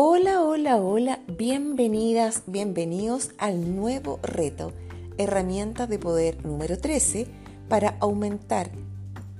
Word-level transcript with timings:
Hola, 0.00 0.42
hola, 0.42 0.76
hola, 0.76 1.18
bienvenidas, 1.26 2.44
bienvenidos 2.46 3.32
al 3.36 3.74
nuevo 3.74 4.20
reto, 4.22 4.72
herramientas 5.16 5.88
de 5.88 5.98
poder 5.98 6.46
número 6.46 6.78
13 6.78 7.26
para 7.68 7.96
aumentar 7.98 8.70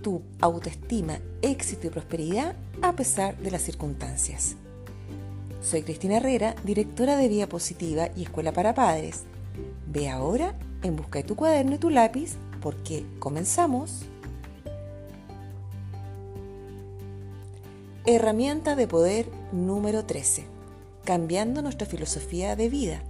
tu 0.03 0.21
autoestima, 0.41 1.21
éxito 1.43 1.87
y 1.87 1.91
prosperidad 1.91 2.57
a 2.83 2.97
pesar 2.97 3.39
de 3.39 3.53
las 3.53 3.63
circunstancias. 3.63 4.57
Soy 5.63 5.83
Cristina 5.83 6.17
Herrera, 6.17 6.57
directora 6.65 7.17
de 7.17 7.29
Vía 7.29 7.49
Positiva 7.49 8.09
y 8.17 8.25
Escuela 8.25 8.53
para 8.53 8.75
Padres. 8.75 9.27
Ve 9.87 10.09
ahora 10.09 10.57
en 10.83 10.97
busca 10.97 11.21
de 11.21 11.25
tu 11.25 11.37
cuaderno 11.37 11.77
y 11.77 11.79
tu 11.79 11.89
lápiz 11.89 12.35
porque 12.61 13.07
comenzamos. 13.21 14.07
Herramienta 18.11 18.75
de 18.75 18.89
poder 18.89 19.29
número 19.53 20.07
13. 20.07 20.47
Cambiando 21.05 21.61
nuestra 21.61 21.87
filosofía 21.87 22.57
de 22.57 22.71
vida. 22.71 23.03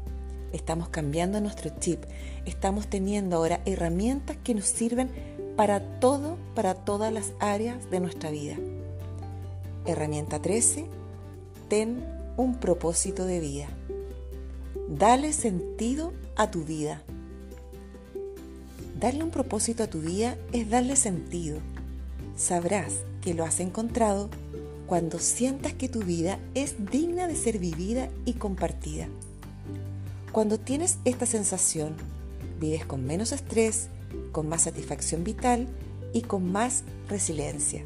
Estamos 0.52 0.88
cambiando 0.88 1.40
nuestro 1.40 1.70
chip. 1.78 2.02
Estamos 2.46 2.88
teniendo 2.88 3.36
ahora 3.36 3.60
herramientas 3.64 4.36
que 4.42 4.56
nos 4.56 4.64
sirven 4.64 5.08
para 5.54 6.00
todo, 6.00 6.36
para 6.56 6.74
todas 6.74 7.12
las 7.12 7.30
áreas 7.38 7.88
de 7.92 8.00
nuestra 8.00 8.32
vida. 8.32 8.56
Herramienta 9.86 10.42
13. 10.42 10.86
Ten 11.68 12.04
un 12.36 12.56
propósito 12.56 13.24
de 13.24 13.38
vida. 13.38 13.68
Dale 14.88 15.32
sentido 15.32 16.12
a 16.34 16.50
tu 16.50 16.64
vida. 16.64 17.04
Darle 18.98 19.22
un 19.22 19.30
propósito 19.30 19.84
a 19.84 19.86
tu 19.86 20.00
vida 20.00 20.36
es 20.52 20.68
darle 20.68 20.96
sentido. 20.96 21.60
Sabrás 22.34 22.94
que 23.20 23.34
lo 23.34 23.44
has 23.44 23.60
encontrado 23.60 24.28
cuando 24.88 25.18
sientas 25.18 25.74
que 25.74 25.90
tu 25.90 26.00
vida 26.00 26.40
es 26.54 26.86
digna 26.90 27.28
de 27.28 27.36
ser 27.36 27.58
vivida 27.58 28.08
y 28.24 28.32
compartida. 28.32 29.06
Cuando 30.32 30.58
tienes 30.58 30.96
esta 31.04 31.26
sensación, 31.26 31.94
vives 32.58 32.86
con 32.86 33.04
menos 33.04 33.32
estrés, 33.32 33.88
con 34.32 34.48
más 34.48 34.62
satisfacción 34.62 35.24
vital 35.24 35.68
y 36.14 36.22
con 36.22 36.50
más 36.50 36.84
resiliencia. 37.06 37.84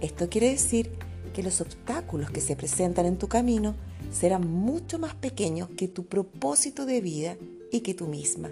Esto 0.00 0.28
quiere 0.28 0.50
decir 0.50 0.90
que 1.32 1.44
los 1.44 1.60
obstáculos 1.60 2.28
que 2.32 2.40
se 2.40 2.56
presentan 2.56 3.06
en 3.06 3.18
tu 3.18 3.28
camino 3.28 3.76
serán 4.10 4.50
mucho 4.50 4.98
más 4.98 5.14
pequeños 5.14 5.68
que 5.76 5.86
tu 5.86 6.06
propósito 6.06 6.86
de 6.86 7.00
vida 7.00 7.36
y 7.70 7.80
que 7.80 7.94
tú 7.94 8.08
misma. 8.08 8.50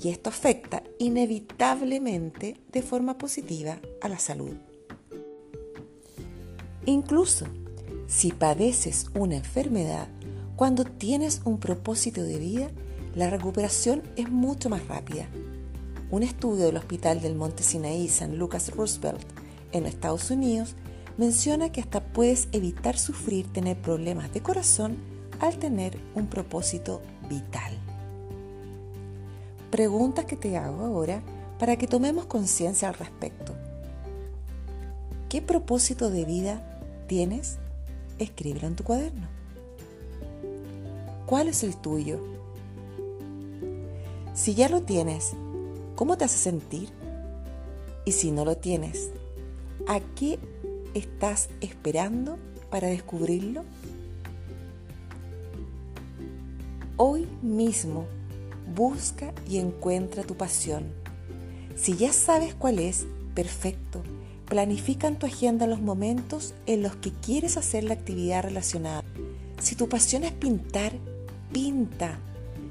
Y 0.00 0.10
esto 0.10 0.30
afecta 0.30 0.84
inevitablemente 1.00 2.56
de 2.70 2.82
forma 2.82 3.18
positiva 3.18 3.80
a 4.00 4.08
la 4.08 4.20
salud. 4.20 4.54
Incluso 6.86 7.46
si 8.06 8.32
padeces 8.32 9.06
una 9.14 9.36
enfermedad, 9.36 10.08
cuando 10.56 10.84
tienes 10.84 11.40
un 11.44 11.58
propósito 11.58 12.22
de 12.22 12.38
vida, 12.38 12.68
la 13.14 13.30
recuperación 13.30 14.02
es 14.16 14.30
mucho 14.30 14.68
más 14.68 14.86
rápida. 14.86 15.26
Un 16.10 16.22
estudio 16.22 16.66
del 16.66 16.76
Hospital 16.76 17.22
del 17.22 17.36
Monte 17.36 17.62
Sinaí 17.62 18.08
San 18.08 18.38
Lucas 18.38 18.70
Roosevelt 18.74 19.24
en 19.72 19.86
Estados 19.86 20.30
Unidos 20.30 20.74
menciona 21.16 21.72
que 21.72 21.80
hasta 21.80 22.04
puedes 22.04 22.48
evitar 22.52 22.98
sufrir 22.98 23.50
tener 23.52 23.80
problemas 23.80 24.32
de 24.34 24.42
corazón 24.42 24.98
al 25.40 25.56
tener 25.58 25.98
un 26.14 26.26
propósito 26.26 27.00
vital. 27.30 27.72
Preguntas 29.70 30.26
que 30.26 30.36
te 30.36 30.56
hago 30.56 30.84
ahora 30.84 31.22
para 31.58 31.76
que 31.76 31.86
tomemos 31.86 32.26
conciencia 32.26 32.88
al 32.88 32.94
respecto. 32.94 33.54
¿Qué 35.28 35.40
propósito 35.40 36.10
de 36.10 36.24
vida 36.24 36.73
tienes, 37.06 37.58
escríbelo 38.18 38.66
en 38.66 38.76
tu 38.76 38.84
cuaderno. 38.84 39.28
¿Cuál 41.26 41.48
es 41.48 41.62
el 41.62 41.76
tuyo? 41.76 42.20
Si 44.34 44.54
ya 44.54 44.68
lo 44.68 44.82
tienes, 44.82 45.32
¿cómo 45.94 46.16
te 46.18 46.24
hace 46.24 46.38
sentir? 46.38 46.90
Y 48.04 48.12
si 48.12 48.30
no 48.30 48.44
lo 48.44 48.56
tienes, 48.56 49.10
¿a 49.86 50.00
qué 50.16 50.38
estás 50.92 51.48
esperando 51.60 52.36
para 52.70 52.88
descubrirlo? 52.88 53.64
Hoy 56.96 57.26
mismo 57.42 58.06
busca 58.74 59.32
y 59.48 59.58
encuentra 59.58 60.22
tu 60.22 60.36
pasión. 60.36 60.92
Si 61.76 61.96
ya 61.96 62.12
sabes 62.12 62.54
cuál 62.54 62.78
es, 62.78 63.06
perfecto. 63.34 64.02
Planifica 64.46 65.08
en 65.08 65.18
tu 65.18 65.26
agenda 65.26 65.66
los 65.66 65.80
momentos 65.80 66.54
en 66.66 66.82
los 66.82 66.96
que 66.96 67.12
quieres 67.12 67.56
hacer 67.56 67.84
la 67.84 67.94
actividad 67.94 68.42
relacionada. 68.42 69.02
Si 69.60 69.74
tu 69.74 69.88
pasión 69.88 70.24
es 70.24 70.32
pintar, 70.32 70.92
pinta. 71.52 72.18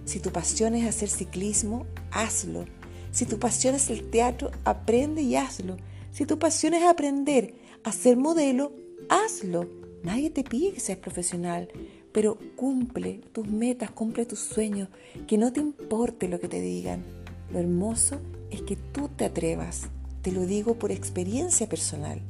Si 0.05 0.19
tu 0.19 0.31
pasión 0.31 0.75
es 0.75 0.87
hacer 0.87 1.09
ciclismo, 1.09 1.85
hazlo. 2.11 2.65
Si 3.11 3.25
tu 3.25 3.39
pasión 3.39 3.73
es 3.75 3.89
el 3.89 4.09
teatro, 4.09 4.51
aprende 4.65 5.21
y 5.21 5.35
hazlo. 5.35 5.77
Si 6.11 6.25
tu 6.25 6.37
pasión 6.37 6.73
es 6.73 6.83
aprender 6.83 7.55
a 7.83 7.91
ser 7.91 8.17
modelo, 8.17 8.71
hazlo. 9.09 9.67
Nadie 10.03 10.29
te 10.29 10.43
pide 10.43 10.73
que 10.73 10.79
seas 10.79 10.99
profesional, 10.99 11.69
pero 12.11 12.37
cumple 12.55 13.21
tus 13.31 13.47
metas, 13.47 13.89
cumple 13.89 14.25
tus 14.25 14.39
sueños, 14.39 14.89
que 15.27 15.37
no 15.37 15.51
te 15.51 15.61
importe 15.61 16.27
lo 16.27 16.39
que 16.39 16.47
te 16.47 16.61
digan. 16.61 17.03
Lo 17.51 17.59
hermoso 17.59 18.19
es 18.51 18.61
que 18.61 18.75
tú 18.75 19.09
te 19.09 19.25
atrevas. 19.25 19.89
Te 20.23 20.31
lo 20.31 20.45
digo 20.45 20.75
por 20.75 20.93
experiencia 20.93 21.67
personal. 21.67 22.21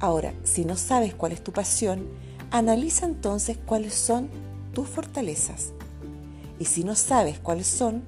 Ahora, 0.00 0.34
si 0.44 0.66
no 0.66 0.76
sabes 0.76 1.14
cuál 1.14 1.32
es 1.32 1.42
tu 1.42 1.50
pasión, 1.50 2.06
analiza 2.50 3.06
entonces 3.06 3.56
cuáles 3.56 3.94
son 3.94 4.28
tus 4.74 4.86
fortalezas. 4.86 5.72
Y 6.58 6.66
si 6.66 6.84
no 6.84 6.94
sabes 6.94 7.38
cuáles 7.38 7.68
son, 7.68 8.02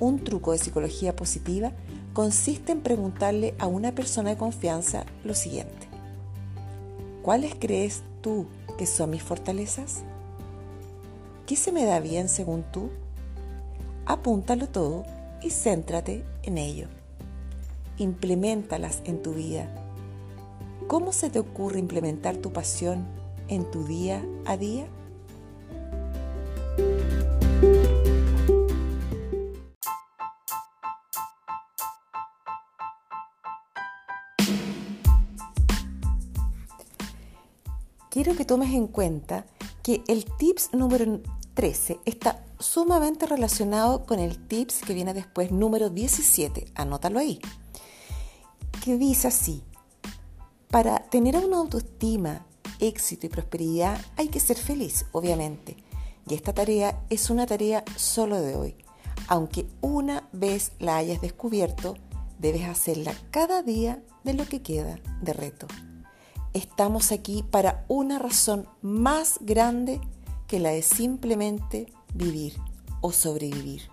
un 0.00 0.24
truco 0.24 0.52
de 0.52 0.58
psicología 0.58 1.14
positiva 1.14 1.72
consiste 2.14 2.72
en 2.72 2.80
preguntarle 2.80 3.54
a 3.58 3.66
una 3.66 3.94
persona 3.94 4.30
de 4.30 4.38
confianza 4.38 5.04
lo 5.22 5.34
siguiente. 5.34 5.86
¿Cuáles 7.22 7.54
crees 7.54 8.04
tú 8.22 8.46
que 8.78 8.86
son 8.86 9.10
mis 9.10 9.22
fortalezas? 9.22 10.02
¿Qué 11.44 11.56
se 11.56 11.72
me 11.72 11.84
da 11.84 12.00
bien 12.00 12.30
según 12.30 12.64
tú? 12.72 12.88
Apúntalo 14.06 14.66
todo 14.66 15.04
y 15.42 15.50
céntrate 15.50 16.24
en 16.42 16.56
ello 16.56 16.88
implementalas 17.98 19.02
en 19.04 19.22
tu 19.22 19.34
vida. 19.34 19.68
¿Cómo 20.86 21.12
se 21.12 21.30
te 21.30 21.38
ocurre 21.38 21.78
implementar 21.78 22.36
tu 22.36 22.52
pasión 22.52 23.06
en 23.48 23.70
tu 23.70 23.84
día 23.84 24.24
a 24.44 24.56
día? 24.56 24.86
Quiero 38.10 38.36
que 38.36 38.44
tomes 38.44 38.72
en 38.72 38.86
cuenta 38.86 39.44
que 39.82 40.04
el 40.06 40.24
tips 40.24 40.70
número 40.72 41.20
13 41.54 41.98
está 42.04 42.44
sumamente 42.60 43.26
relacionado 43.26 44.06
con 44.06 44.20
el 44.20 44.38
tips 44.46 44.82
que 44.86 44.94
viene 44.94 45.14
después 45.14 45.50
número 45.50 45.90
17. 45.90 46.66
Anótalo 46.76 47.18
ahí 47.18 47.40
que 48.84 48.98
dice 48.98 49.28
así, 49.28 49.62
para 50.68 50.98
tener 51.08 51.36
una 51.36 51.56
autoestima, 51.56 52.44
éxito 52.80 53.24
y 53.24 53.30
prosperidad 53.30 53.98
hay 54.18 54.28
que 54.28 54.40
ser 54.40 54.58
feliz, 54.58 55.06
obviamente. 55.12 55.78
Y 56.28 56.34
esta 56.34 56.52
tarea 56.52 57.02
es 57.08 57.30
una 57.30 57.46
tarea 57.46 57.82
solo 57.96 58.42
de 58.42 58.56
hoy. 58.56 58.76
Aunque 59.26 59.66
una 59.80 60.28
vez 60.32 60.72
la 60.80 60.98
hayas 60.98 61.22
descubierto, 61.22 61.94
debes 62.38 62.64
hacerla 62.64 63.14
cada 63.30 63.62
día 63.62 64.02
de 64.22 64.34
lo 64.34 64.44
que 64.46 64.60
queda 64.60 65.00
de 65.22 65.32
reto. 65.32 65.66
Estamos 66.52 67.10
aquí 67.10 67.42
para 67.42 67.86
una 67.88 68.18
razón 68.18 68.68
más 68.82 69.38
grande 69.40 69.98
que 70.46 70.60
la 70.60 70.72
de 70.72 70.82
simplemente 70.82 71.90
vivir 72.12 72.60
o 73.00 73.12
sobrevivir. 73.12 73.88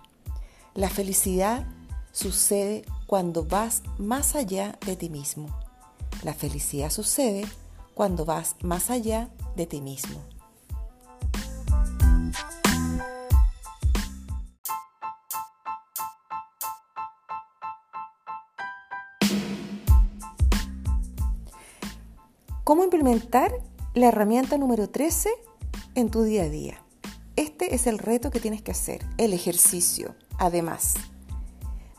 La 0.74 0.90
felicidad 0.90 1.66
sucede 2.12 2.84
cuando 3.06 3.44
vas 3.44 3.82
más 3.98 4.36
allá 4.36 4.78
de 4.86 4.96
ti 4.96 5.10
mismo. 5.10 5.48
La 6.22 6.34
felicidad 6.34 6.90
sucede 6.90 7.44
cuando 7.94 8.24
vas 8.24 8.56
más 8.62 8.90
allá 8.90 9.28
de 9.56 9.66
ti 9.66 9.80
mismo. 9.80 10.20
¿Cómo 22.64 22.84
implementar 22.84 23.52
la 23.94 24.06
herramienta 24.06 24.56
número 24.56 24.88
13 24.88 25.30
en 25.94 26.10
tu 26.10 26.22
día 26.22 26.44
a 26.44 26.48
día? 26.48 26.82
Este 27.36 27.74
es 27.74 27.86
el 27.86 27.98
reto 27.98 28.30
que 28.30 28.40
tienes 28.40 28.62
que 28.62 28.70
hacer, 28.70 29.04
el 29.18 29.32
ejercicio. 29.32 30.14
Además, 30.38 30.94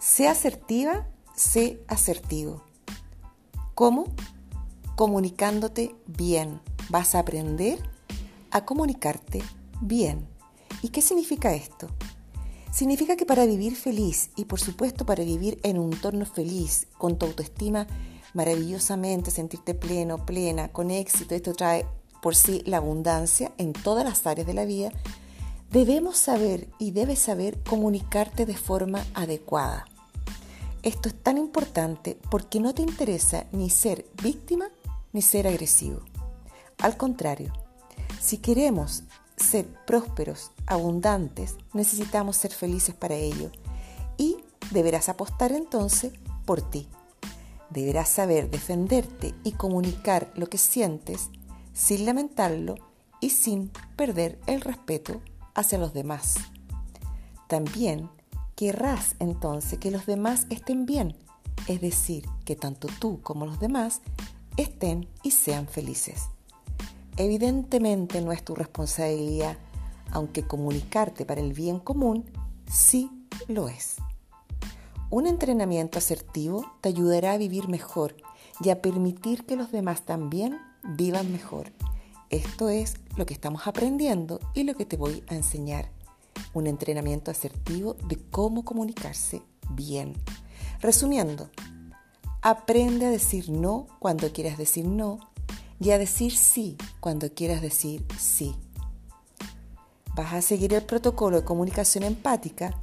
Sé 0.05 0.27
asertiva, 0.27 1.07
sé 1.33 1.81
asertivo. 1.87 2.61
¿Cómo? 3.73 4.03
Comunicándote 4.97 5.95
bien. 6.07 6.59
Vas 6.89 7.15
a 7.15 7.19
aprender 7.19 7.79
a 8.51 8.65
comunicarte 8.65 9.41
bien. 9.79 10.27
¿Y 10.81 10.89
qué 10.89 11.01
significa 11.01 11.53
esto? 11.53 11.87
Significa 12.73 13.15
que 13.15 13.25
para 13.25 13.45
vivir 13.45 13.77
feliz 13.77 14.31
y 14.35 14.43
por 14.43 14.59
supuesto 14.59 15.05
para 15.05 15.23
vivir 15.23 15.57
en 15.63 15.79
un 15.79 15.93
entorno 15.93 16.25
feliz, 16.25 16.87
con 16.97 17.17
tu 17.17 17.25
autoestima 17.25 17.87
maravillosamente, 18.33 19.31
sentirte 19.31 19.73
pleno, 19.73 20.25
plena, 20.25 20.67
con 20.67 20.91
éxito, 20.91 21.33
esto 21.33 21.53
trae 21.53 21.85
por 22.21 22.35
sí 22.35 22.61
la 22.65 22.77
abundancia 22.77 23.53
en 23.57 23.71
todas 23.71 24.03
las 24.03 24.27
áreas 24.27 24.47
de 24.47 24.53
la 24.53 24.65
vida, 24.65 24.91
debemos 25.71 26.17
saber 26.17 26.67
y 26.77 26.91
debes 26.91 27.19
saber 27.19 27.63
comunicarte 27.63 28.45
de 28.45 28.57
forma 28.57 29.05
adecuada. 29.13 29.85
Esto 30.83 31.07
es 31.07 31.15
tan 31.15 31.37
importante 31.37 32.19
porque 32.29 32.59
no 32.59 32.73
te 32.73 32.81
interesa 32.81 33.45
ni 33.53 33.69
ser 33.69 34.05
víctima 34.21 34.69
ni 35.13 35.21
ser 35.21 35.47
agresivo. 35.47 36.01
Al 36.79 36.97
contrario, 36.97 37.53
si 38.19 38.37
queremos 38.39 39.03
ser 39.37 39.65
prósperos, 39.85 40.51
abundantes, 40.67 41.55
necesitamos 41.73 42.35
ser 42.35 42.51
felices 42.51 42.93
para 42.95 43.15
ello 43.15 43.49
y 44.17 44.37
deberás 44.71 45.07
apostar 45.07 45.53
entonces 45.53 46.11
por 46.45 46.61
ti. 46.61 46.89
Deberás 47.69 48.09
saber 48.09 48.49
defenderte 48.51 49.33
y 49.45 49.53
comunicar 49.53 50.33
lo 50.35 50.47
que 50.47 50.57
sientes 50.57 51.29
sin 51.73 52.05
lamentarlo 52.05 52.75
y 53.21 53.29
sin 53.29 53.71
perder 53.95 54.37
el 54.47 54.59
respeto 54.59 55.21
hacia 55.55 55.77
los 55.77 55.93
demás. 55.93 56.35
También 57.47 58.09
querrás 58.55 59.15
entonces 59.19 59.79
que 59.79 59.91
los 59.91 60.05
demás 60.05 60.47
estén 60.49 60.85
bien, 60.85 61.15
es 61.67 61.81
decir, 61.81 62.25
que 62.45 62.55
tanto 62.55 62.87
tú 62.99 63.21
como 63.21 63.45
los 63.45 63.59
demás 63.59 64.01
estén 64.57 65.07
y 65.23 65.31
sean 65.31 65.67
felices. 65.67 66.29
Evidentemente 67.17 68.21
no 68.21 68.31
es 68.31 68.43
tu 68.43 68.55
responsabilidad, 68.55 69.57
aunque 70.11 70.45
comunicarte 70.45 71.25
para 71.25 71.41
el 71.41 71.53
bien 71.53 71.79
común 71.79 72.25
sí 72.71 73.09
lo 73.47 73.67
es. 73.67 73.97
Un 75.09 75.27
entrenamiento 75.27 75.99
asertivo 75.99 76.65
te 76.81 76.89
ayudará 76.89 77.33
a 77.33 77.37
vivir 77.37 77.67
mejor 77.67 78.15
y 78.63 78.69
a 78.69 78.81
permitir 78.81 79.45
que 79.45 79.55
los 79.55 79.71
demás 79.71 80.03
también 80.03 80.57
vivan 80.83 81.31
mejor. 81.31 81.71
Esto 82.29 82.69
es 82.69 82.95
lo 83.15 83.27
que 83.27 83.35
estamos 83.35 83.67
aprendiendo 83.67 84.39
y 84.55 84.63
lo 84.63 84.73
que 84.73 84.85
te 84.85 84.97
voy 84.97 85.23
a 85.27 85.35
enseñar. 85.35 85.91
Un 86.53 86.67
entrenamiento 86.67 87.31
asertivo 87.31 87.95
de 88.07 88.17
cómo 88.29 88.63
comunicarse 88.63 89.41
bien. 89.69 90.13
Resumiendo, 90.79 91.49
aprende 92.41 93.05
a 93.05 93.09
decir 93.09 93.49
no 93.49 93.87
cuando 93.99 94.31
quieras 94.31 94.57
decir 94.57 94.85
no 94.85 95.19
y 95.79 95.91
a 95.91 95.97
decir 95.97 96.35
sí 96.35 96.77
cuando 96.99 97.33
quieras 97.33 97.61
decir 97.61 98.05
sí. 98.19 98.55
Vas 100.15 100.33
a 100.33 100.41
seguir 100.41 100.73
el 100.73 100.83
protocolo 100.83 101.37
de 101.37 101.45
comunicación 101.45 102.03
empática 102.03 102.79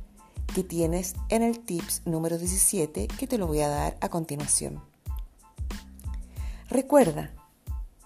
que 0.54 0.64
tienes 0.64 1.14
en 1.28 1.42
el 1.42 1.60
tips 1.60 2.02
número 2.06 2.38
17 2.38 3.06
que 3.06 3.26
te 3.26 3.38
lo 3.38 3.46
voy 3.46 3.60
a 3.60 3.68
dar 3.68 3.96
a 4.00 4.08
continuación. 4.08 4.82
Recuerda 6.68 7.32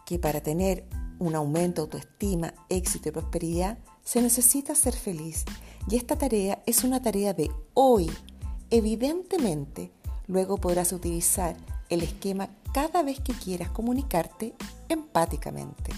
que 0.04 0.18
para 0.18 0.42
tener 0.42 0.86
un 1.18 1.34
aumento 1.34 1.82
de 1.82 1.86
autoestima, 1.86 2.54
éxito 2.68 3.08
y 3.08 3.12
prosperidad 3.12 3.78
se 4.04 4.20
necesita 4.20 4.74
ser 4.74 4.94
feliz 4.94 5.44
y 5.88 5.96
esta 5.96 6.16
tarea 6.16 6.62
es 6.66 6.84
una 6.84 7.02
tarea 7.02 7.32
de 7.32 7.50
hoy. 7.72 8.10
Evidentemente, 8.70 9.90
luego 10.26 10.58
podrás 10.58 10.92
utilizar 10.92 11.56
el 11.88 12.02
esquema 12.02 12.50
cada 12.72 13.02
vez 13.02 13.20
que 13.20 13.32
quieras 13.32 13.70
comunicarte 13.70 14.54
empáticamente. 14.88 15.92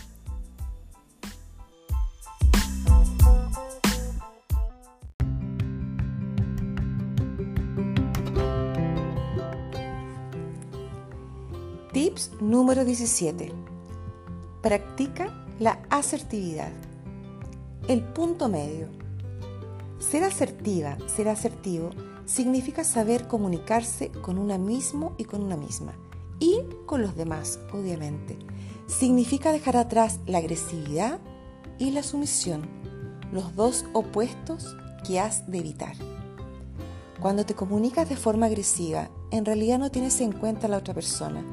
Tips 11.92 12.30
número 12.40 12.84
17. 12.84 13.52
Practica 14.62 15.32
la 15.58 15.80
asertividad. 15.88 16.72
El 17.88 18.02
punto 18.02 18.48
medio. 18.48 18.88
Ser 20.00 20.24
asertiva, 20.24 20.98
ser 21.06 21.28
asertivo, 21.28 21.90
significa 22.24 22.82
saber 22.82 23.28
comunicarse 23.28 24.10
con 24.10 24.38
una 24.38 24.58
mismo 24.58 25.14
y 25.18 25.24
con 25.24 25.40
una 25.40 25.56
misma. 25.56 25.92
Y 26.40 26.62
con 26.86 27.00
los 27.00 27.14
demás, 27.14 27.60
obviamente. 27.72 28.36
Significa 28.88 29.52
dejar 29.52 29.76
atrás 29.76 30.18
la 30.26 30.38
agresividad 30.38 31.20
y 31.78 31.92
la 31.92 32.02
sumisión, 32.02 32.62
los 33.30 33.54
dos 33.54 33.84
opuestos 33.92 34.76
que 35.06 35.20
has 35.20 35.48
de 35.48 35.58
evitar. 35.58 35.94
Cuando 37.20 37.46
te 37.46 37.54
comunicas 37.54 38.08
de 38.08 38.16
forma 38.16 38.46
agresiva, 38.46 39.10
en 39.30 39.44
realidad 39.44 39.78
no 39.78 39.92
tienes 39.92 40.20
en 40.20 40.32
cuenta 40.32 40.66
a 40.66 40.70
la 40.70 40.78
otra 40.78 40.92
persona 40.92 41.44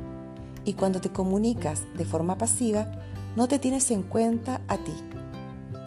y 0.65 0.73
cuando 0.73 0.99
te 0.99 1.11
comunicas 1.11 1.83
de 1.95 2.05
forma 2.05 2.39
pasiva, 2.39 2.91
no 3.35 3.47
te 3.47 3.59
tienes 3.59 3.91
en 3.91 4.01
cuenta 4.01 4.61
a 4.67 4.77
ti. 4.77 4.93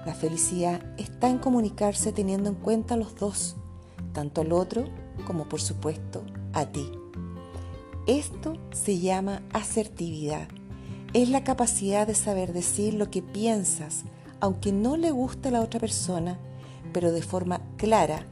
La 0.07 0.15
felicidad 0.15 0.81
está 0.99 1.29
en 1.29 1.39
comunicarse 1.39 2.13
teniendo 2.13 2.49
en 2.49 2.55
cuenta 2.55 2.95
a 2.95 2.97
los 2.97 3.17
dos, 3.17 3.57
tanto 4.13 4.41
al 4.41 4.53
otro 4.53 4.85
como 5.27 5.49
por 5.49 5.61
supuesto 5.61 6.23
a 6.53 6.67
ti. 6.67 6.89
Esto 8.07 8.57
se 8.73 9.01
llama 9.01 9.43
asertividad. 9.53 10.47
Es 11.13 11.29
la 11.29 11.43
capacidad 11.43 12.07
de 12.07 12.15
saber 12.15 12.53
decir 12.53 12.95
lo 12.95 13.11
que 13.11 13.21
piensas, 13.21 14.05
aunque 14.39 14.71
no 14.71 14.97
le 14.97 15.11
guste 15.11 15.49
a 15.49 15.51
la 15.51 15.61
otra 15.61 15.81
persona, 15.81 16.39
pero 16.93 17.11
de 17.11 17.23
forma 17.23 17.61
clara, 17.77 18.25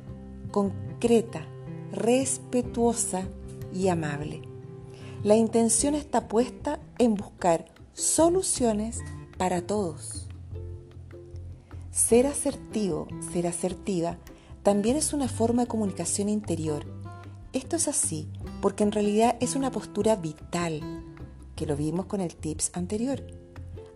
concreta, 0.52 1.44
respetuosa 1.90 3.24
y 3.74 3.88
amable. 3.88 4.42
La 5.24 5.34
intención 5.34 5.96
está 5.96 6.28
puesta 6.28 6.78
en 6.98 7.16
buscar 7.16 7.64
soluciones 7.94 9.00
para 9.38 9.66
todos. 9.66 10.23
Ser 11.94 12.26
asertivo, 12.26 13.06
ser 13.32 13.46
asertiva, 13.46 14.18
también 14.64 14.96
es 14.96 15.12
una 15.12 15.28
forma 15.28 15.62
de 15.62 15.68
comunicación 15.68 16.28
interior. 16.28 16.84
Esto 17.52 17.76
es 17.76 17.86
así 17.86 18.28
porque 18.60 18.82
en 18.82 18.90
realidad 18.90 19.36
es 19.38 19.54
una 19.54 19.70
postura 19.70 20.16
vital, 20.16 20.82
que 21.54 21.66
lo 21.66 21.76
vimos 21.76 22.06
con 22.06 22.20
el 22.20 22.34
tips 22.34 22.72
anterior. 22.74 23.22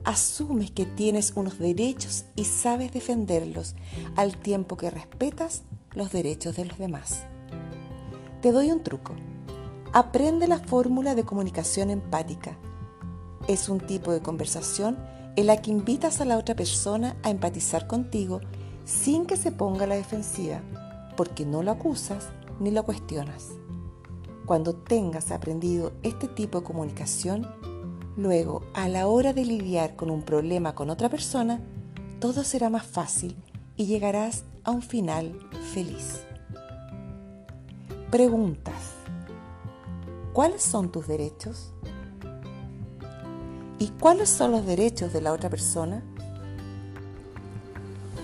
Asumes 0.04 0.70
que 0.70 0.86
tienes 0.86 1.32
unos 1.34 1.58
derechos 1.58 2.26
y 2.36 2.44
sabes 2.44 2.92
defenderlos 2.92 3.74
al 4.14 4.36
tiempo 4.36 4.76
que 4.76 4.90
respetas 4.90 5.64
los 5.92 6.12
derechos 6.12 6.54
de 6.54 6.66
los 6.66 6.78
demás. 6.78 7.24
Te 8.42 8.52
doy 8.52 8.70
un 8.70 8.84
truco. 8.84 9.14
Aprende 9.92 10.46
la 10.46 10.60
fórmula 10.60 11.16
de 11.16 11.24
comunicación 11.24 11.90
empática. 11.90 12.56
Es 13.48 13.68
un 13.68 13.80
tipo 13.80 14.12
de 14.12 14.22
conversación 14.22 14.96
en 15.38 15.46
la 15.46 15.62
que 15.62 15.70
invitas 15.70 16.20
a 16.20 16.24
la 16.24 16.36
otra 16.36 16.56
persona 16.56 17.16
a 17.22 17.30
empatizar 17.30 17.86
contigo 17.86 18.40
sin 18.84 19.24
que 19.24 19.36
se 19.36 19.52
ponga 19.52 19.86
la 19.86 19.94
defensiva, 19.94 20.60
porque 21.16 21.46
no 21.46 21.62
lo 21.62 21.70
acusas 21.70 22.30
ni 22.58 22.72
lo 22.72 22.82
cuestionas. 22.82 23.50
Cuando 24.46 24.74
tengas 24.74 25.30
aprendido 25.30 25.92
este 26.02 26.26
tipo 26.26 26.58
de 26.58 26.66
comunicación, 26.66 27.46
luego 28.16 28.64
a 28.74 28.88
la 28.88 29.06
hora 29.06 29.32
de 29.32 29.44
lidiar 29.44 29.94
con 29.94 30.10
un 30.10 30.22
problema 30.22 30.74
con 30.74 30.90
otra 30.90 31.08
persona, 31.08 31.60
todo 32.18 32.42
será 32.42 32.68
más 32.68 32.84
fácil 32.84 33.36
y 33.76 33.86
llegarás 33.86 34.42
a 34.64 34.72
un 34.72 34.82
final 34.82 35.38
feliz. 35.72 36.24
Preguntas. 38.10 38.94
¿Cuáles 40.32 40.64
son 40.64 40.90
tus 40.90 41.06
derechos? 41.06 41.72
¿Y 43.80 43.88
cuáles 43.90 44.28
son 44.28 44.50
los 44.52 44.66
derechos 44.66 45.12
de 45.12 45.20
la 45.20 45.32
otra 45.32 45.48
persona? 45.48 46.02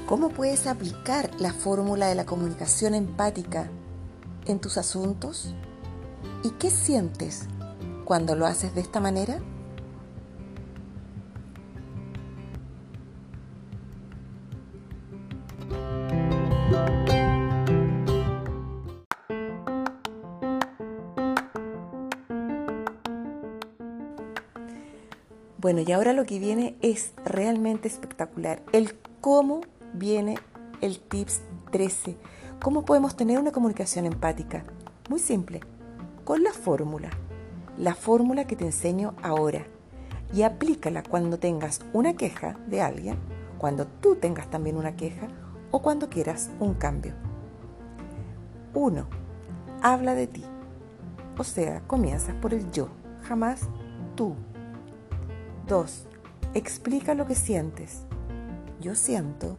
¿Cómo 0.06 0.30
puedes 0.30 0.66
aplicar 0.66 1.30
la 1.38 1.52
fórmula 1.52 2.08
de 2.08 2.16
la 2.16 2.26
comunicación 2.26 2.94
empática 2.94 3.70
en 4.46 4.58
tus 4.58 4.78
asuntos? 4.78 5.54
¿Y 6.42 6.50
qué 6.50 6.70
sientes 6.70 7.46
cuando 8.04 8.34
lo 8.34 8.46
haces 8.46 8.74
de 8.74 8.80
esta 8.80 8.98
manera? 8.98 9.38
Bueno, 25.64 25.80
y 25.80 25.90
ahora 25.92 26.12
lo 26.12 26.26
que 26.26 26.38
viene 26.38 26.76
es 26.82 27.14
realmente 27.24 27.88
espectacular. 27.88 28.62
El 28.72 28.98
cómo 29.22 29.62
viene 29.94 30.34
el 30.82 31.00
tips 31.00 31.40
13. 31.72 32.18
¿Cómo 32.60 32.84
podemos 32.84 33.16
tener 33.16 33.38
una 33.38 33.50
comunicación 33.50 34.04
empática? 34.04 34.62
Muy 35.08 35.20
simple, 35.20 35.60
con 36.24 36.42
la 36.42 36.52
fórmula. 36.52 37.08
La 37.78 37.94
fórmula 37.94 38.46
que 38.46 38.56
te 38.56 38.66
enseño 38.66 39.14
ahora. 39.22 39.64
Y 40.34 40.42
aplícala 40.42 41.02
cuando 41.02 41.38
tengas 41.38 41.80
una 41.94 42.12
queja 42.12 42.58
de 42.66 42.82
alguien, 42.82 43.16
cuando 43.56 43.86
tú 43.86 44.16
tengas 44.16 44.50
también 44.50 44.76
una 44.76 44.96
queja 44.96 45.28
o 45.70 45.80
cuando 45.80 46.10
quieras 46.10 46.50
un 46.60 46.74
cambio. 46.74 47.14
1. 48.74 49.06
Habla 49.80 50.14
de 50.14 50.26
ti. 50.26 50.44
O 51.38 51.42
sea, 51.42 51.80
comienzas 51.86 52.34
por 52.34 52.52
el 52.52 52.70
yo, 52.70 52.88
jamás 53.22 53.62
tú. 54.14 54.36
2. 55.66 56.06
Explica 56.54 57.14
lo 57.14 57.26
que 57.26 57.34
sientes. 57.34 58.02
Yo 58.80 58.94
siento. 58.94 59.56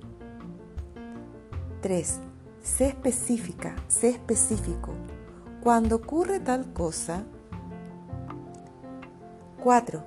3. 1.82 2.20
Sé 2.62 2.88
específica, 2.88 3.76
sé 3.88 4.10
específico. 4.10 4.94
Cuando 5.64 5.96
ocurre 5.96 6.40
tal 6.40 6.74
cosa. 6.74 7.24
4. 9.64 10.04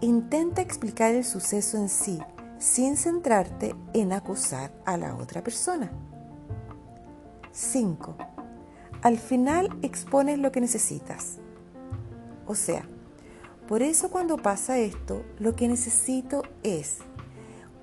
Intenta 0.00 0.62
explicar 0.62 1.14
el 1.14 1.24
suceso 1.24 1.78
en 1.78 1.88
sí, 1.88 2.20
sin 2.58 2.96
centrarte 2.96 3.74
en 3.94 4.12
acusar 4.12 4.72
a 4.84 4.96
la 4.96 5.14
otra 5.14 5.42
persona. 5.44 5.92
5. 7.52 8.16
Al 9.02 9.16
final 9.16 9.78
expones 9.82 10.38
lo 10.38 10.50
que 10.50 10.60
necesitas. 10.60 11.38
O 12.46 12.54
sea, 12.54 12.86
por 13.68 13.82
eso 13.82 14.10
cuando 14.10 14.36
pasa 14.36 14.78
esto, 14.78 15.24
lo 15.38 15.56
que 15.56 15.66
necesito 15.66 16.42
es, 16.62 16.98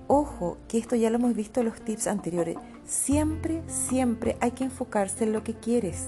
ojo, 0.06 0.56
que 0.66 0.78
esto 0.78 0.96
ya 0.96 1.10
lo 1.10 1.16
hemos 1.16 1.34
visto 1.34 1.60
en 1.60 1.66
los 1.66 1.80
tips 1.80 2.06
anteriores, 2.06 2.56
siempre, 2.86 3.62
siempre 3.66 4.36
hay 4.40 4.52
que 4.52 4.64
enfocarse 4.64 5.24
en 5.24 5.32
lo 5.32 5.44
que 5.44 5.54
quieres. 5.54 6.06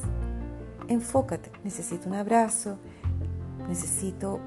Enfócate, 0.89 1.51
necesito 1.63 2.09
un 2.09 2.15
abrazo, 2.15 2.79
necesito 3.69 4.41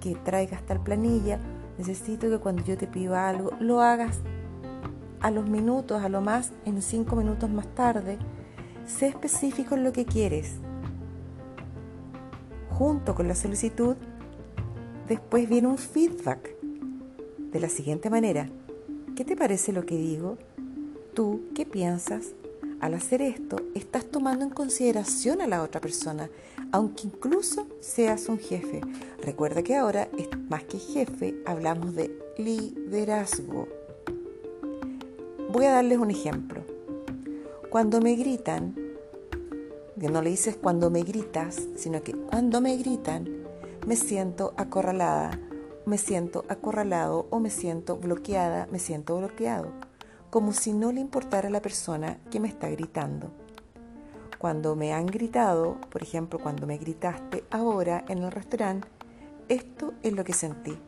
que 0.00 0.14
traigas 0.14 0.64
tal 0.64 0.82
planilla, 0.82 1.38
necesito 1.76 2.30
que 2.30 2.38
cuando 2.38 2.64
yo 2.64 2.78
te 2.78 2.86
pido 2.86 3.16
algo, 3.16 3.50
lo 3.60 3.82
hagas 3.82 4.20
a 5.20 5.30
los 5.30 5.48
minutos, 5.48 6.02
a 6.02 6.08
lo 6.08 6.20
más 6.20 6.52
en 6.64 6.80
cinco 6.80 7.16
minutos 7.16 7.50
más 7.50 7.66
tarde. 7.74 8.18
Sé 8.86 9.08
específico 9.08 9.74
en 9.74 9.84
lo 9.84 9.92
que 9.92 10.06
quieres. 10.06 10.54
Junto 12.70 13.14
con 13.14 13.28
la 13.28 13.34
solicitud, 13.34 13.96
después 15.10 15.48
viene 15.48 15.66
un 15.66 15.76
feedback 15.76 16.54
de 17.50 17.58
la 17.58 17.68
siguiente 17.68 18.10
manera. 18.10 18.48
¿Qué 19.16 19.24
te 19.24 19.36
parece 19.36 19.72
lo 19.72 19.84
que 19.84 19.96
digo? 19.96 20.38
¿Tú 21.14 21.40
qué 21.52 21.66
piensas? 21.66 22.28
Al 22.78 22.94
hacer 22.94 23.20
esto, 23.20 23.56
estás 23.74 24.04
tomando 24.04 24.44
en 24.44 24.50
consideración 24.50 25.40
a 25.40 25.48
la 25.48 25.64
otra 25.64 25.80
persona, 25.80 26.30
aunque 26.70 27.08
incluso 27.08 27.66
seas 27.80 28.28
un 28.28 28.38
jefe. 28.38 28.82
Recuerda 29.20 29.64
que 29.64 29.74
ahora, 29.74 30.08
más 30.48 30.62
que 30.62 30.78
jefe, 30.78 31.42
hablamos 31.44 31.96
de 31.96 32.16
liderazgo. 32.38 33.66
Voy 35.50 35.64
a 35.64 35.72
darles 35.72 35.98
un 35.98 36.12
ejemplo. 36.12 36.62
Cuando 37.68 38.00
me 38.00 38.14
gritan, 38.14 38.76
que 40.00 40.08
no 40.08 40.22
le 40.22 40.30
dices 40.30 40.56
cuando 40.56 40.88
me 40.88 41.02
gritas, 41.02 41.60
sino 41.74 42.00
que 42.00 42.12
cuando 42.12 42.60
me 42.60 42.76
gritan, 42.76 43.39
me 43.86 43.96
siento 43.96 44.52
acorralada, 44.56 45.38
me 45.86 45.96
siento 45.98 46.44
acorralado 46.48 47.26
o 47.30 47.40
me 47.40 47.50
siento 47.50 47.96
bloqueada, 47.96 48.68
me 48.70 48.78
siento 48.78 49.16
bloqueado, 49.16 49.72
como 50.28 50.52
si 50.52 50.72
no 50.72 50.92
le 50.92 51.00
importara 51.00 51.48
a 51.48 51.50
la 51.50 51.62
persona 51.62 52.18
que 52.30 52.40
me 52.40 52.48
está 52.48 52.68
gritando. 52.68 53.30
Cuando 54.38 54.76
me 54.76 54.92
han 54.92 55.06
gritado, 55.06 55.78
por 55.90 56.02
ejemplo, 56.02 56.38
cuando 56.38 56.66
me 56.66 56.78
gritaste 56.78 57.44
ahora 57.50 58.04
en 58.08 58.18
el 58.18 58.30
restaurante, 58.30 58.88
esto 59.48 59.94
es 60.02 60.12
lo 60.12 60.24
que 60.24 60.32
sentí. 60.32 60.78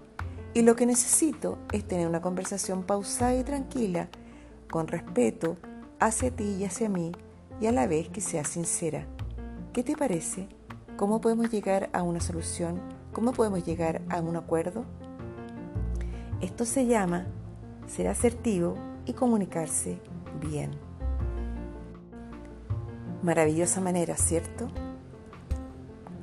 Y 0.55 0.63
lo 0.63 0.77
que 0.77 0.87
necesito 0.87 1.59
es 1.73 1.87
tener 1.87 2.07
una 2.07 2.21
conversación 2.21 2.83
pausada 2.83 3.35
y 3.35 3.43
tranquila, 3.43 4.09
con 4.71 4.87
respeto 4.87 5.57
hacia 5.99 6.31
ti 6.31 6.57
y 6.59 6.65
hacia 6.65 6.89
mí, 6.89 7.13
y 7.61 7.67
a 7.67 7.73
la 7.73 7.87
vez 7.87 8.09
que 8.11 8.21
sea 8.21 8.45
sincera. 8.45 9.07
¿Qué 9.73 9.83
te 9.83 9.97
parece? 9.97 10.49
¿Cómo 11.03 11.21
podemos 11.21 11.51
llegar 11.51 11.91
a 11.93 12.05
una 12.05 12.21
solución? 12.21 12.81
¿Cómo 13.13 13.33
podemos 13.33 13.65
llegar 13.65 14.03
a 14.09 14.21
un 14.21 14.37
acuerdo? 14.37 14.85
Esto 16.41 16.65
se 16.65 16.87
llama 16.87 17.27
ser 17.89 18.07
asertivo 18.07 18.77
y 19.05 19.13
comunicarse 19.13 19.99
bien. 20.41 20.71
Maravillosa 23.21 23.81
manera, 23.81 24.17
¿cierto? 24.17 24.69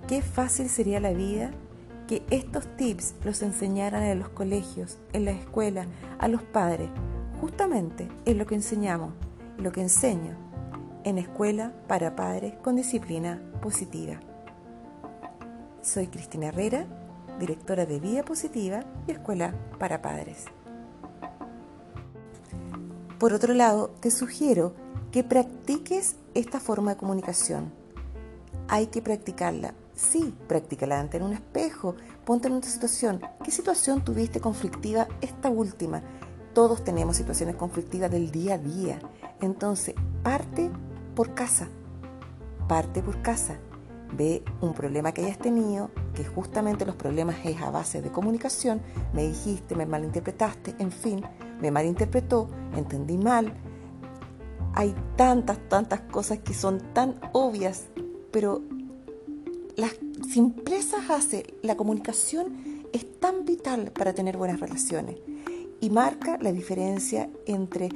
Qué 0.08 0.22
fácil 0.22 0.70
sería 0.70 1.02
la 1.02 1.12
vida 1.12 1.52
que 2.08 2.24
estos 2.30 2.66
tips 2.78 3.16
los 3.26 3.42
enseñaran 3.42 4.04
en 4.04 4.20
los 4.20 4.30
colegios, 4.30 4.98
en 5.12 5.26
la 5.26 5.32
escuela, 5.32 5.88
a 6.20 6.30
los 6.30 6.42
padres. 6.42 6.90
Justamente 7.42 8.08
es 8.24 8.38
lo 8.38 8.46
que 8.46 8.56
enseñamos, 8.56 9.12
lo 9.58 9.74
que 9.74 9.82
enseño 9.82 10.38
en 11.04 11.18
escuela 11.18 11.74
para 11.90 12.16
padres 12.16 12.54
con 12.62 12.78
disciplina 12.78 13.42
positiva. 13.62 14.22
Soy 15.82 16.08
Cristina 16.08 16.48
Herrera, 16.48 16.86
directora 17.40 17.86
de 17.86 18.02
Vida 18.02 18.24
Positiva 18.24 18.84
y 19.08 19.12
Escuela 19.12 19.54
para 19.80 20.02
Padres. 20.02 20.46
Por 23.18 23.34
otro 23.34 23.54
lado, 23.54 23.90
te 24.02 24.12
sugiero 24.12 24.74
que 25.12 25.24
practiques 25.24 26.18
esta 26.34 26.60
forma 26.60 26.92
de 26.92 26.98
comunicación. 26.98 27.72
Hay 28.68 28.88
que 28.88 29.02
practicarla. 29.02 29.74
Sí, 29.96 30.36
practícala 30.48 31.00
ante 31.00 31.24
un 31.24 31.32
espejo, 31.32 31.96
ponte 32.26 32.48
en 32.50 32.56
una 32.56 32.68
situación. 32.68 33.22
¿Qué 33.44 33.52
situación 33.52 34.04
tuviste 34.04 34.42
conflictiva 34.42 35.08
esta 35.22 35.50
última? 35.50 36.02
Todos 36.54 36.84
tenemos 36.84 37.16
situaciones 37.16 37.56
conflictivas 37.56 38.12
del 38.12 38.32
día 38.32 38.56
a 38.56 38.58
día. 38.58 39.00
Entonces, 39.42 39.96
parte 40.24 40.70
por 41.16 41.34
casa. 41.34 41.70
Parte 42.68 43.02
por 43.02 43.22
casa 43.22 43.58
ve 44.12 44.44
un 44.62 44.74
problema 44.74 45.14
que 45.14 45.24
hayas 45.24 45.38
tenido, 45.38 45.92
que 46.16 46.24
justamente 46.24 46.86
los 46.86 46.96
problemas 46.96 47.38
es 47.44 47.62
a 47.62 47.70
base 47.70 48.02
de 48.02 48.12
comunicación, 48.12 48.82
me 49.14 49.28
dijiste, 49.28 49.76
me 49.76 49.86
malinterpretaste, 49.86 50.76
en 50.80 50.92
fin, 50.92 51.24
me 51.62 51.72
malinterpretó, 51.72 52.50
entendí 52.76 53.18
mal. 53.18 53.54
Hay 54.74 54.96
tantas, 55.16 55.58
tantas 55.68 56.02
cosas 56.02 56.40
que 56.40 56.54
son 56.54 56.80
tan 56.94 57.20
obvias, 57.34 57.88
pero 58.32 58.62
las 59.76 59.96
simplezas 60.32 61.10
hace, 61.10 61.56
la 61.62 61.76
comunicación 61.76 62.86
es 62.94 63.20
tan 63.20 63.46
vital 63.46 63.92
para 63.92 64.14
tener 64.14 64.38
buenas 64.38 64.60
relaciones 64.60 65.18
y 65.80 65.90
marca 65.90 66.38
la 66.42 66.52
diferencia 66.52 67.30
entre 67.46 67.90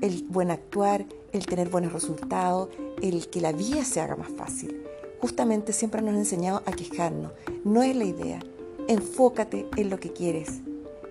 el 0.00 0.24
buen 0.28 0.50
actuar, 0.50 1.06
el 1.32 1.46
tener 1.46 1.68
buenos 1.68 1.92
resultados, 1.92 2.70
el 3.02 3.28
que 3.28 3.40
la 3.40 3.52
vida 3.52 3.84
se 3.84 4.00
haga 4.00 4.16
más 4.16 4.30
fácil 4.30 4.89
justamente 5.20 5.72
siempre 5.72 6.02
nos 6.02 6.10
han 6.10 6.18
enseñado 6.18 6.62
a 6.66 6.72
quejarnos. 6.72 7.32
No 7.64 7.82
es 7.82 7.94
la 7.94 8.04
idea. 8.04 8.40
Enfócate 8.88 9.68
en 9.76 9.90
lo 9.90 10.00
que 10.00 10.12
quieres. 10.12 10.60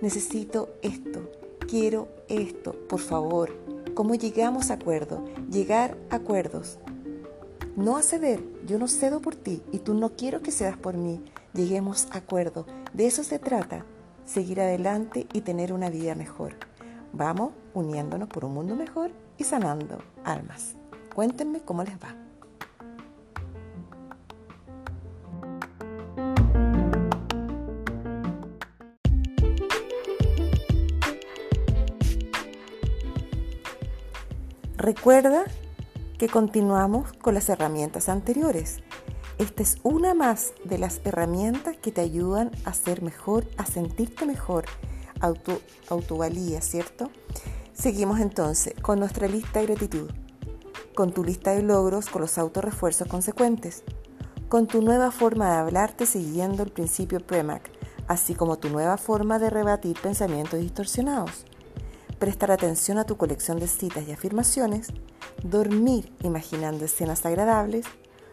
Necesito 0.02 0.70
esto. 0.82 1.30
Quiero 1.68 2.08
esto. 2.28 2.74
Por 2.88 3.00
favor. 3.00 3.52
¿Cómo 3.94 4.16
llegamos 4.16 4.72
a 4.72 4.76
acuerdo? 4.76 5.24
Llegar 5.50 5.98
a 6.10 6.18
acuerdos. 6.18 6.80
No 7.76 7.98
a 7.98 8.02
ceder. 8.02 8.44
Yo 8.66 8.80
no 8.80 8.88
cedo 8.88 9.22
por 9.22 9.36
ti 9.36 9.62
y 9.72 9.80
tú 9.80 9.94
no 9.94 10.16
quiero 10.16 10.42
que 10.42 10.52
cedas 10.52 10.78
por 10.78 10.96
mí. 10.96 11.24
Lleguemos 11.54 12.08
a 12.12 12.18
acuerdo. 12.18 12.66
De 12.94 13.08
eso 13.08 13.24
se 13.24 13.40
trata. 13.40 13.86
Seguir 14.26 14.62
adelante 14.62 15.28
y 15.34 15.42
tener 15.42 15.74
una 15.74 15.90
vida 15.90 16.16
mejor. 16.16 16.54
Vamos 17.14 17.54
uniéndonos 17.74 18.30
por 18.30 18.46
un 18.46 18.54
mundo 18.54 18.76
mejor 18.76 19.12
y 19.38 19.44
sanando 19.44 20.00
almas. 20.24 20.76
Cuéntenme 21.16 21.62
cómo 21.62 21.84
les 21.84 21.96
va. 21.96 22.29
Recuerda 34.90 35.44
que 36.18 36.28
continuamos 36.28 37.14
con 37.14 37.36
las 37.36 37.48
herramientas 37.50 38.10
anteriores. 38.10 38.78
Esta 39.38 39.62
es 39.62 39.78
una 39.84 40.16
más 40.16 40.54
de 40.64 40.80
las 40.80 41.02
herramientas 41.04 41.78
que 41.78 41.92
te 41.92 42.02
ayudan 42.02 42.50
a 42.66 42.74
ser 42.74 43.04
mejor, 43.04 43.46
a 43.58 43.68
sentirte 43.68 44.26
mejor, 44.26 44.66
auto, 45.20 45.62
autovalía, 45.90 46.62
¿cierto? 46.62 47.12
Seguimos 47.72 48.20
entonces 48.20 48.74
con 48.82 48.98
nuestra 48.98 49.28
lista 49.28 49.60
de 49.60 49.68
gratitud, 49.68 50.10
con 50.96 51.14
tu 51.14 51.24
lista 51.24 51.52
de 51.52 51.62
logros, 51.62 52.08
con 52.08 52.24
los 52.24 52.40
autorrefuerzos 52.40 53.08
consecuentes, 53.08 53.84
con 54.48 54.66
tu 54.66 54.82
nueva 54.82 55.12
forma 55.12 55.52
de 55.52 55.58
hablarte 55.58 56.08
siguiendo 56.08 56.64
el 56.64 56.72
principio 56.72 57.20
PREMAC, 57.20 57.70
así 58.08 58.34
como 58.34 58.58
tu 58.58 58.70
nueva 58.70 58.98
forma 58.98 59.38
de 59.38 59.52
rebatir 59.52 60.02
pensamientos 60.02 60.60
distorsionados 60.60 61.46
prestar 62.20 62.52
atención 62.52 62.98
a 62.98 63.06
tu 63.06 63.18
colección 63.18 63.60
de 63.60 63.68
citas 63.68 64.08
y 64.08 64.12
afirmaciones, 64.12 64.88
dormir 65.44 66.14
imaginando 66.22 66.86
escenas 66.86 67.26
agradables, 67.26 67.86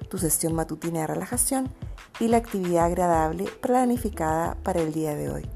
tu 0.08 0.18
sesión 0.18 0.54
matutina 0.54 1.00
de 1.00 1.06
relajación 1.06 1.72
y 2.20 2.28
la 2.28 2.36
actividad 2.36 2.84
agradable 2.84 3.44
planificada 3.60 4.56
para 4.62 4.80
el 4.80 4.92
día 4.92 5.14
de 5.14 5.30
hoy. 5.30 5.48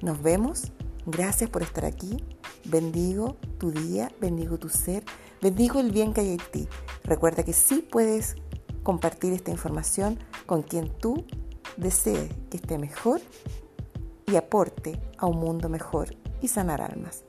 Nos 0.00 0.22
vemos, 0.22 0.72
gracias 1.06 1.50
por 1.50 1.62
estar 1.62 1.84
aquí 1.84 2.24
bendigo 2.68 3.36
tu 3.58 3.70
día, 3.70 4.12
bendigo 4.20 4.58
tu 4.58 4.68
ser, 4.68 5.04
bendigo 5.40 5.80
el 5.80 5.90
bien 5.90 6.12
que 6.12 6.20
hay 6.20 6.30
en 6.32 6.40
ti. 6.52 6.68
Recuerda 7.04 7.42
que 7.42 7.52
sí 7.52 7.86
puedes 7.90 8.36
compartir 8.82 9.32
esta 9.32 9.50
información 9.50 10.18
con 10.46 10.62
quien 10.62 10.88
tú 10.88 11.24
desees 11.76 12.30
que 12.50 12.56
esté 12.56 12.78
mejor 12.78 13.20
y 14.26 14.36
aporte 14.36 15.00
a 15.16 15.26
un 15.26 15.38
mundo 15.38 15.68
mejor 15.68 16.14
y 16.40 16.48
sanar 16.48 16.82
almas. 16.82 17.24